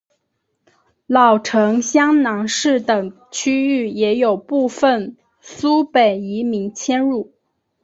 [1.05, 7.31] 老城厢南市等区域也有部分苏北移民迁入。